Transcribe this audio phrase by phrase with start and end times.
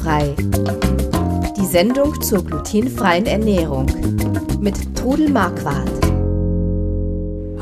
[0.00, 0.34] Glutenfrei.
[1.56, 3.86] Die Sendung zur glutenfreien Ernährung
[4.60, 5.90] mit Trudel Marquardt.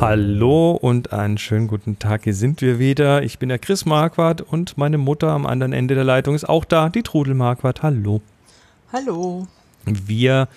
[0.00, 2.24] Hallo und einen schönen guten Tag.
[2.24, 3.22] Hier sind wir wieder.
[3.24, 6.64] Ich bin der Chris Marquardt und meine Mutter am anderen Ende der Leitung ist auch
[6.64, 7.82] da, die Trudel Marquardt.
[7.82, 8.20] Hallo.
[8.92, 9.48] Hallo.
[9.84, 10.48] Wir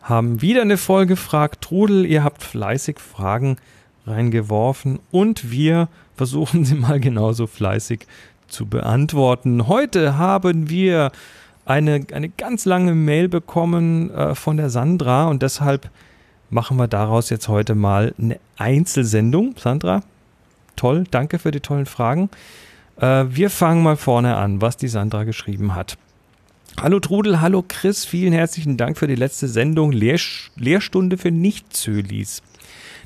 [0.00, 2.06] haben wieder eine Folge Frag Trudel.
[2.06, 3.58] Ihr habt fleißig Fragen
[4.06, 8.06] reingeworfen und wir versuchen sie mal genauso fleißig
[8.48, 9.68] zu beantworten.
[9.68, 11.12] Heute haben wir
[11.64, 15.90] eine, eine ganz lange Mail bekommen äh, von der Sandra und deshalb
[16.50, 19.54] machen wir daraus jetzt heute mal eine Einzelsendung.
[19.58, 20.02] Sandra,
[20.76, 22.30] toll, danke für die tollen Fragen.
[22.96, 25.98] Äh, wir fangen mal vorne an, was die Sandra geschrieben hat.
[26.80, 30.20] Hallo Trudel, hallo Chris, vielen herzlichen Dank für die letzte Sendung Lehr
[30.56, 32.42] Lehrstunde für Nicht-Zölis.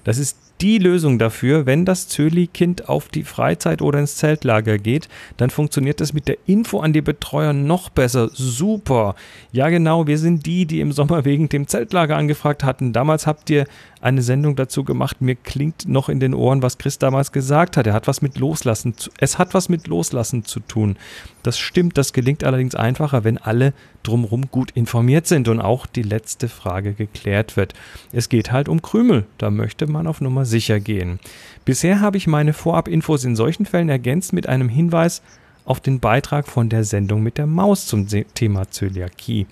[0.04, 5.08] Das ist die Lösung dafür, wenn das Zöli-Kind auf die Freizeit oder ins Zeltlager geht,
[5.36, 8.30] dann funktioniert das mit der Info an die Betreuer noch besser.
[8.32, 9.16] Super.
[9.50, 12.92] Ja, genau, wir sind die, die im Sommer wegen dem Zeltlager angefragt hatten.
[12.92, 13.66] Damals habt ihr
[14.02, 15.22] eine Sendung dazu gemacht.
[15.22, 17.86] Mir klingt noch in den Ohren, was Chris damals gesagt hat.
[17.86, 20.96] Er hat was mit Loslassen, zu, es hat was mit Loslassen zu tun.
[21.42, 26.02] Das stimmt, das gelingt allerdings einfacher, wenn alle drumherum gut informiert sind und auch die
[26.02, 27.74] letzte Frage geklärt wird.
[28.12, 29.24] Es geht halt um Krümel.
[29.38, 31.20] Da möchte man auf Nummer sicher gehen.
[31.64, 35.22] Bisher habe ich meine Vorabinfos in solchen Fällen ergänzt mit einem Hinweis
[35.64, 39.46] auf den Beitrag von der Sendung mit der Maus zum Thema Zöliakie.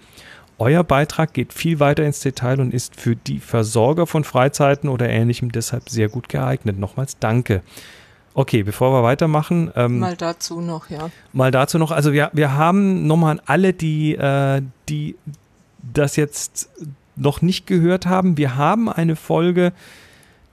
[0.61, 5.09] Euer Beitrag geht viel weiter ins Detail und ist für die Versorger von Freizeiten oder
[5.09, 6.79] ähnlichem deshalb sehr gut geeignet.
[6.79, 7.63] Nochmals danke.
[8.35, 9.73] Okay, bevor wir weitermachen.
[9.75, 11.11] Ähm, mal dazu noch, ja.
[11.33, 11.93] Mal dazu noch.
[11.93, 15.17] Also wir, wir haben nochmal an alle, die, äh, die
[15.95, 16.69] das jetzt
[17.17, 18.37] noch nicht gehört haben.
[18.37, 19.73] Wir haben eine Folge,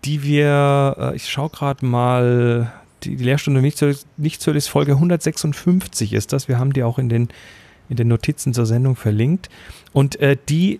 [0.05, 2.71] die wir, äh, ich schaue gerade mal,
[3.03, 6.47] die, die Lehrstunde nicht zu, nicht zu ist Folge 156 ist das.
[6.47, 7.27] Wir haben die auch in den
[7.89, 9.49] in den Notizen zur Sendung verlinkt.
[9.93, 10.79] Und äh, die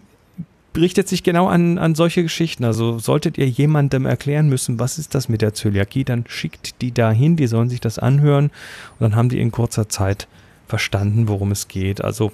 [0.77, 2.63] richtet sich genau an, an solche Geschichten.
[2.63, 6.91] Also solltet ihr jemandem erklären müssen, was ist das mit der Zöliakie, dann schickt die
[6.91, 10.27] dahin, die sollen sich das anhören und dann haben die in kurzer Zeit
[10.67, 12.03] verstanden, worum es geht.
[12.03, 12.31] Also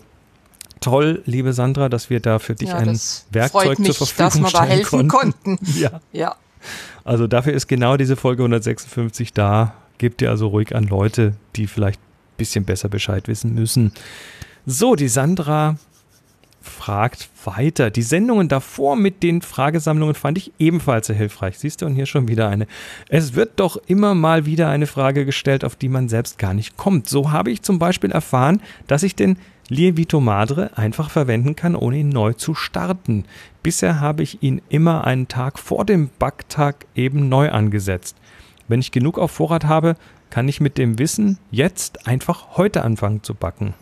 [0.81, 2.99] toll, liebe Sandra, dass wir da für dich ja, ein
[3.31, 5.57] Werkzeug mich, zur Verfügung dass wir da helfen konnten.
[5.57, 5.65] konnten.
[5.79, 6.01] ja.
[6.11, 6.35] ja.
[7.03, 9.75] Also dafür ist genau diese Folge 156 da.
[9.97, 13.93] Gebt ihr also ruhig an Leute, die vielleicht ein bisschen besser Bescheid wissen müssen.
[14.65, 15.75] So, die Sandra
[16.61, 17.89] fragt weiter.
[17.89, 21.59] Die Sendungen davor mit den Fragesammlungen fand ich ebenfalls sehr hilfreich.
[21.59, 22.67] Siehst du, und hier schon wieder eine.
[23.09, 26.77] Es wird doch immer mal wieder eine Frage gestellt, auf die man selbst gar nicht
[26.77, 27.09] kommt.
[27.09, 29.37] So habe ich zum Beispiel erfahren, dass ich den
[29.67, 33.25] Lievito Madre einfach verwenden kann, ohne ihn neu zu starten.
[33.63, 38.15] Bisher habe ich ihn immer einen Tag vor dem Backtag eben neu angesetzt.
[38.69, 39.97] Wenn ich genug auf Vorrat habe,
[40.29, 43.73] kann ich mit dem Wissen jetzt einfach heute anfangen zu backen.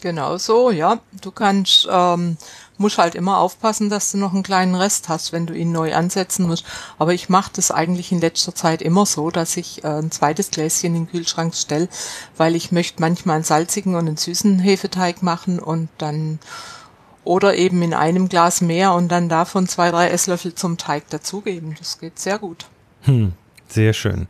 [0.00, 1.00] Genau so, ja.
[1.20, 2.36] Du kannst, ähm,
[2.78, 5.94] musst halt immer aufpassen, dass du noch einen kleinen Rest hast, wenn du ihn neu
[5.94, 6.64] ansetzen musst.
[6.98, 10.50] Aber ich mache das eigentlich in letzter Zeit immer so, dass ich äh, ein zweites
[10.50, 11.88] Gläschen in den Kühlschrank stelle,
[12.36, 16.38] weil ich möchte manchmal einen salzigen und einen süßen Hefeteig machen und dann
[17.24, 21.74] oder eben in einem Glas mehr und dann davon zwei, drei Esslöffel zum Teig dazugeben.
[21.78, 22.66] Das geht sehr gut.
[23.02, 23.32] Hm,
[23.66, 24.28] sehr schön.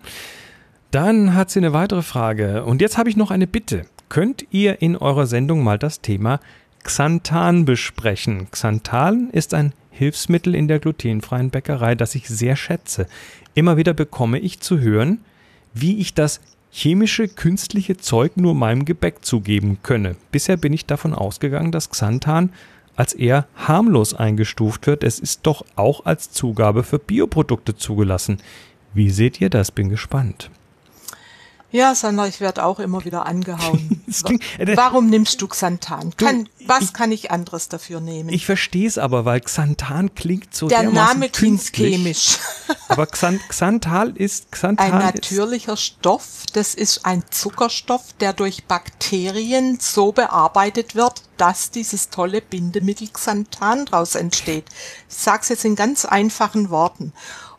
[0.91, 2.65] Dann hat sie eine weitere Frage.
[2.65, 6.41] Und jetzt habe ich noch eine Bitte könnt ihr in eurer Sendung mal das Thema
[6.83, 8.49] Xanthan besprechen.
[8.50, 13.06] Xanthan ist ein Hilfsmittel in der glutenfreien Bäckerei, das ich sehr schätze.
[13.55, 15.19] Immer wieder bekomme ich zu hören,
[15.75, 16.41] wie ich das
[16.71, 20.17] chemische, künstliche Zeug nur meinem Gebäck zugeben könne.
[20.31, 22.53] Bisher bin ich davon ausgegangen, dass Xanthan
[22.97, 25.03] als eher harmlos eingestuft wird.
[25.03, 28.38] Es ist doch auch als Zugabe für Bioprodukte zugelassen.
[28.94, 29.71] Wie seht ihr das?
[29.71, 30.50] Bin gespannt.
[31.72, 34.03] Ja, Sandra, ich werde auch immer wieder angehauen.
[34.59, 36.15] Äh, Warum nimmst du Xanthan?
[36.16, 38.31] Kann, du, was ich, kann ich anderes dafür nehmen?
[38.31, 42.38] Ich verstehe es aber, weil Xanthan klingt so Der Name klingt chemisch.
[42.88, 46.44] aber Xant Xanthal ist Xanthan ein natürlicher ist Stoff.
[46.53, 53.87] Das ist ein Zuckerstoff, der durch Bakterien so bearbeitet wird, dass dieses tolle Bindemittel Xanthan
[53.87, 54.67] daraus entsteht.
[55.08, 57.12] Ich sage es jetzt in ganz einfachen Worten.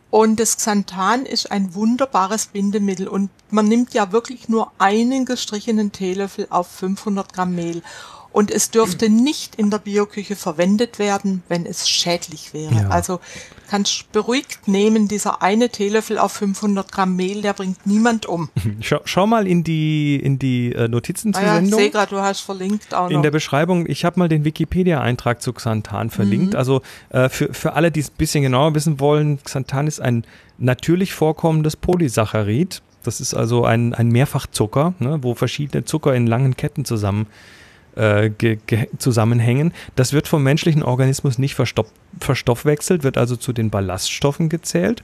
[0.10, 5.92] Und das Xanthan ist ein wunderbares Bindemittel und man nimmt ja wirklich nur einen gestrichenen
[5.92, 7.82] Teelöffel auf 500 Gramm Mehl.
[8.38, 12.84] Und es dürfte nicht in der Bioküche verwendet werden, wenn es schädlich wäre.
[12.84, 12.90] Ja.
[12.90, 13.20] Also
[13.68, 18.50] kannst beruhigt nehmen, dieser eine Teelöffel auf 500 Gramm Mehl, der bringt niemand um.
[18.82, 21.80] Schau, schau mal in die, in die äh, Notizen zur ah ja, Sendung.
[21.80, 23.10] Ich sehe gerade, du hast verlinkt auch noch.
[23.10, 26.54] In der Beschreibung, ich habe mal den Wikipedia-Eintrag zu Xanthan verlinkt.
[26.54, 26.60] Mhm.
[26.60, 30.28] Also äh, für, für alle, die es ein bisschen genauer wissen wollen, Xanthan ist ein
[30.60, 32.84] natürlich vorkommendes Polysaccharid.
[33.02, 37.26] Das ist also ein, ein Mehrfachzucker, ne, wo verschiedene Zucker in langen Ketten zusammen
[37.98, 38.32] äh,
[38.98, 39.74] zusammenhängen.
[39.96, 45.04] Das wird vom menschlichen Organismus nicht verstoffwechselt, wird also zu den Ballaststoffen gezählt.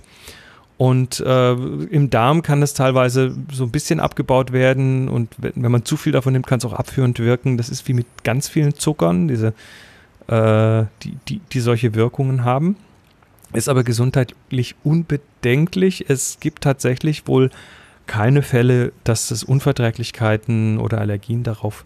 [0.78, 5.86] Und äh, im Darm kann es teilweise so ein bisschen abgebaut werden und wenn man
[5.86, 7.58] zu viel davon nimmt, kann es auch abführend wirken.
[7.58, 9.54] Das ist wie mit ganz vielen Zuckern, diese,
[10.28, 12.76] äh, die, die, die solche Wirkungen haben.
[13.54, 16.06] Ist aber gesundheitlich unbedenklich.
[16.10, 17.52] Es gibt tatsächlich wohl
[18.08, 21.86] keine Fälle, dass es Unverträglichkeiten oder Allergien darauf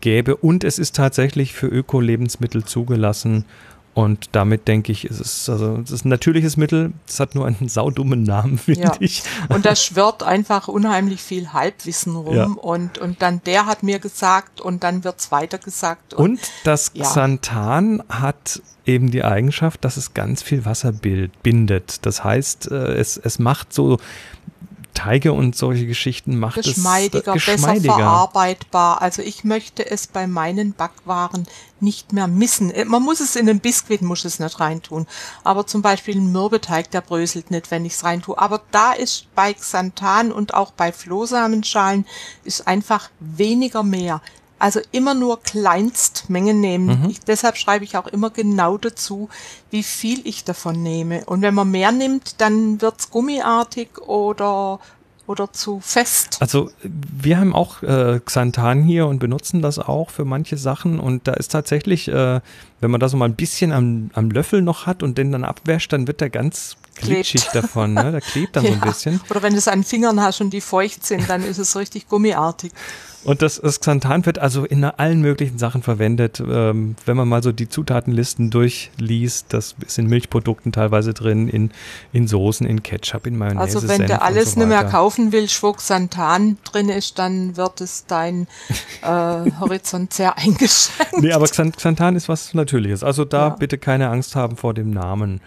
[0.00, 0.36] gäbe.
[0.36, 3.44] Und es ist tatsächlich für Öko-Lebensmittel zugelassen
[3.92, 6.92] und damit denke ich, ist es also es ist ein natürliches Mittel.
[7.08, 8.92] Es hat nur einen saudummen Namen, finde ja.
[9.00, 9.22] ich.
[9.48, 12.36] Und da schwirrt einfach unheimlich viel Halbwissen rum.
[12.36, 12.44] Ja.
[12.44, 16.14] Und, und dann der hat mir gesagt und dann wird es weitergesagt.
[16.14, 17.04] Und, und das ja.
[17.04, 22.06] Xanthan hat eben die Eigenschaft, dass es ganz viel Wasser bindet.
[22.06, 23.98] Das heißt, äh, es, es macht so
[25.00, 29.00] Teige und solche Geschichten macht geschmeidiger, es äh, geschmeidiger, besser verarbeitbar.
[29.00, 31.46] Also ich möchte es bei meinen Backwaren
[31.80, 32.70] nicht mehr missen.
[32.70, 35.06] Äh, man muss es in den Biskuit, muss es nicht reintun.
[35.42, 38.38] Aber zum Beispiel ein Mürbeteig, der bröselt nicht, wenn ich es reintue.
[38.38, 42.04] Aber da ist bei Xanthan und auch bei Flohsamenschalen
[42.44, 44.20] ist einfach weniger mehr.
[44.60, 47.00] Also immer nur Kleinstmengen nehmen.
[47.00, 47.10] Mhm.
[47.10, 49.28] Ich, deshalb schreibe ich auch immer genau dazu,
[49.70, 51.24] wie viel ich davon nehme.
[51.24, 54.78] Und wenn man mehr nimmt, dann wird's gummiartig oder
[55.26, 56.38] oder zu fest.
[56.40, 61.28] Also wir haben auch äh, Xanthan hier und benutzen das auch für manche Sachen und
[61.28, 62.40] da ist tatsächlich, äh,
[62.80, 65.44] wenn man da so mal ein bisschen am, am Löffel noch hat und den dann
[65.44, 68.12] abwäscht, dann wird der ganz glitschig davon, ne?
[68.12, 68.70] Der klebt dann ja.
[68.70, 69.20] so ein bisschen.
[69.30, 72.08] Oder wenn du es an Fingern hast und die feucht sind, dann ist es richtig
[72.08, 72.72] gummiartig.
[73.22, 76.40] Und das, das Xanthan wird also in allen möglichen Sachen verwendet.
[76.40, 81.70] Ähm, wenn man mal so die Zutatenlisten durchliest, das ist in Milchprodukten teilweise drin, in,
[82.12, 83.76] in Soßen, in Ketchup, in Mayonnaise.
[83.76, 87.58] Also wenn Senf du alles so nicht mehr kaufen willst, wo Xanthan drin ist, dann
[87.58, 88.46] wird es dein
[89.02, 89.06] äh,
[89.60, 91.20] Horizont sehr eingeschränkt.
[91.20, 93.02] Nee, aber Xanthan ist was Natürliches.
[93.02, 93.54] Also da ja.
[93.56, 95.40] bitte keine Angst haben vor dem Namen.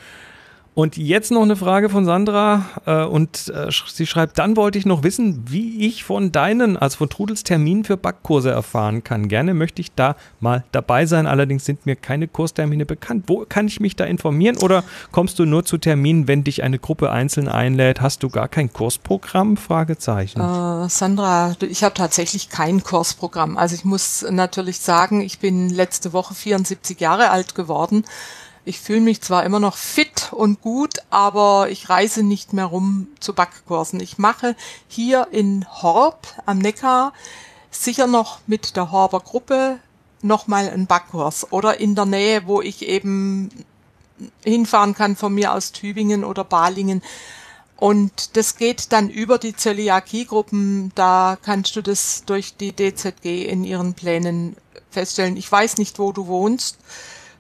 [0.76, 4.88] Und jetzt noch eine Frage von Sandra äh, und äh, sie schreibt, dann wollte ich
[4.88, 9.28] noch wissen, wie ich von deinen, also von Trudels Termin für Backkurse erfahren kann.
[9.28, 13.26] Gerne möchte ich da mal dabei sein, allerdings sind mir keine Kurstermine bekannt.
[13.28, 16.80] Wo kann ich mich da informieren oder kommst du nur zu Terminen, wenn dich eine
[16.80, 18.02] Gruppe einzeln einlädt?
[18.02, 19.58] Hast du gar kein Kursprogramm?
[19.58, 20.42] Fragezeichen.
[20.42, 23.58] Äh, Sandra, ich habe tatsächlich kein Kursprogramm.
[23.58, 28.06] Also ich muss natürlich sagen, ich bin letzte Woche 74 Jahre alt geworden.
[28.66, 33.08] Ich fühle mich zwar immer noch fit und gut, aber ich reise nicht mehr rum
[33.20, 34.00] zu Backkursen.
[34.00, 34.56] Ich mache
[34.88, 37.12] hier in Horb am Neckar
[37.72, 39.80] sicher noch mit der Horber Gruppe
[40.22, 43.50] nochmal einen Backkurs oder in der Nähe, wo ich eben
[44.44, 47.02] hinfahren kann von mir aus Tübingen oder Balingen.
[47.76, 50.94] Und das geht dann über die Zöliakie-Gruppen.
[50.96, 54.56] Da kannst du das durch die DZG in ihren Plänen
[54.90, 55.36] feststellen.
[55.36, 56.78] Ich weiß nicht, wo du wohnst.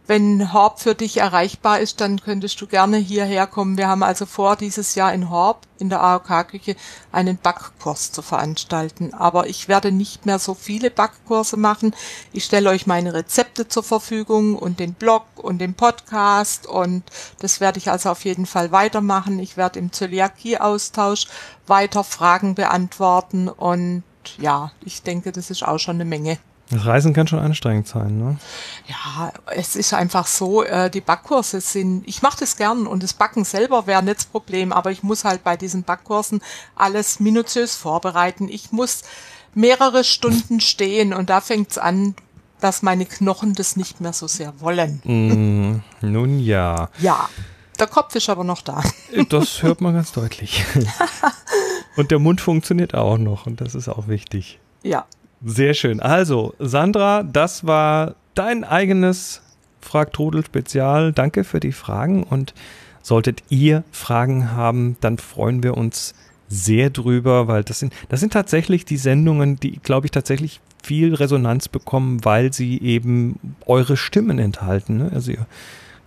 [0.05, 3.77] Wenn Horb für dich erreichbar ist, dann könntest du gerne hierher kommen.
[3.77, 6.75] Wir haben also vor, dieses Jahr in Horb in der AOK-Küche
[7.13, 9.13] einen Backkurs zu veranstalten.
[9.13, 11.95] Aber ich werde nicht mehr so viele Backkurse machen.
[12.33, 17.03] Ich stelle euch meine Rezepte zur Verfügung und den Blog und den Podcast und
[17.39, 19.39] das werde ich also auf jeden Fall weitermachen.
[19.39, 21.27] Ich werde im Zöliakie-Austausch
[21.65, 24.03] weiter Fragen beantworten und
[24.37, 26.39] ja, ich denke, das ist auch schon eine Menge.
[26.73, 28.37] Das Reisen kann schon anstrengend sein, ne?
[28.87, 33.13] Ja, es ist einfach so, äh, die Backkurse sind, ich mache das gern und das
[33.13, 36.41] Backen selber wäre nicht das Problem, aber ich muss halt bei diesen Backkursen
[36.75, 38.49] alles minutiös vorbereiten.
[38.49, 39.03] Ich muss
[39.53, 42.15] mehrere Stunden stehen und da fängt's an,
[42.59, 45.01] dass meine Knochen das nicht mehr so sehr wollen.
[45.03, 46.89] Mm, nun ja.
[46.99, 47.29] Ja.
[47.77, 48.81] Der Kopf ist aber noch da.
[49.29, 50.63] Das hört man ganz deutlich.
[51.97, 54.59] und der Mund funktioniert auch noch und das ist auch wichtig.
[54.83, 55.05] Ja,
[55.45, 55.99] sehr schön.
[55.99, 59.41] Also, Sandra, das war dein eigenes
[59.81, 61.11] Frag Trudel Spezial.
[61.11, 62.53] Danke für die Fragen und
[63.01, 66.15] solltet ihr Fragen haben, dann freuen wir uns
[66.47, 71.13] sehr drüber, weil das sind, das sind tatsächlich die Sendungen, die, glaube ich, tatsächlich viel
[71.13, 74.97] Resonanz bekommen, weil sie eben eure Stimmen enthalten.
[74.97, 75.11] Ne?
[75.13, 75.45] Also ihr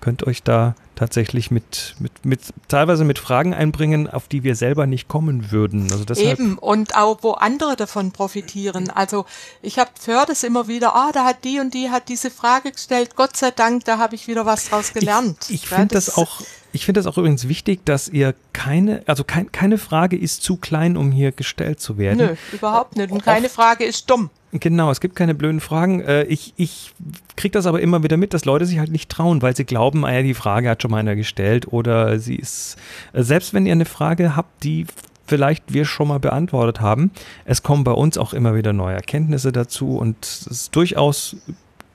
[0.00, 4.86] könnt euch da tatsächlich mit, mit, mit, teilweise mit Fragen einbringen, auf die wir selber
[4.86, 5.92] nicht kommen würden.
[5.92, 8.90] Also deshalb Eben, und auch wo andere davon profitieren.
[8.90, 9.26] Also
[9.62, 12.72] ich habe höre das immer wieder, ah, da hat die und die hat diese Frage
[12.72, 15.36] gestellt, Gott sei Dank, da habe ich wieder was draus gelernt.
[15.48, 16.40] Ich, ich finde das, das auch
[16.72, 20.56] ich finde das auch übrigens wichtig, dass ihr keine, also kein, keine Frage ist zu
[20.56, 22.18] klein, um hier gestellt zu werden.
[22.18, 23.10] Nö, überhaupt nicht.
[23.10, 24.28] Und keine Frage ist dumm.
[24.60, 26.00] Genau, es gibt keine blöden Fragen.
[26.00, 26.92] Äh, ich, ich
[27.36, 30.04] kriege das aber immer wieder mit, dass Leute sich halt nicht trauen, weil sie glauben,
[30.04, 32.76] ah ja, die Frage hat schon mal einer gestellt oder sie ist,
[33.12, 34.86] äh, selbst wenn ihr eine Frage habt, die
[35.26, 37.10] vielleicht wir schon mal beantwortet haben.
[37.44, 41.36] Es kommen bei uns auch immer wieder neue Erkenntnisse dazu und es ist durchaus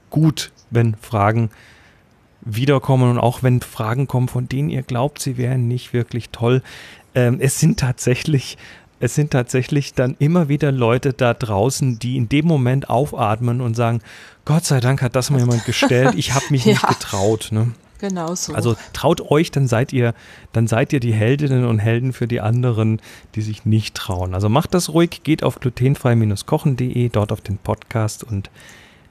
[0.10, 1.50] gut, wenn Fragen
[2.42, 6.62] wiederkommen und auch wenn Fragen kommen, von denen ihr glaubt, sie wären nicht wirklich toll.
[7.14, 8.58] Ähm, es sind tatsächlich
[9.02, 13.76] es sind tatsächlich dann immer wieder Leute da draußen, die in dem Moment aufatmen und
[13.76, 14.02] sagen,
[14.46, 16.74] Gott sei Dank hat das mal jemand gestellt, ich habe mich ja.
[16.74, 17.50] nicht getraut.
[17.52, 17.72] Ne?
[17.98, 18.54] Genau so.
[18.54, 20.14] Also traut euch, dann seid ihr,
[20.54, 23.02] dann seid ihr die Heldinnen und Helden für die anderen,
[23.36, 24.36] die sich nicht trauen.
[24.36, 28.52] Also macht das ruhig, geht auf glutenfrei-kochen.de, dort auf den Podcast und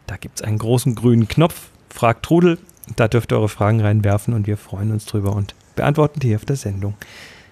[0.06, 1.68] da gibt es einen großen grünen Knopf.
[1.88, 2.58] Fragt Trudel,
[2.94, 6.44] da dürft ihr eure Fragen reinwerfen und wir freuen uns drüber und beantworten die auf
[6.44, 6.94] der Sendung.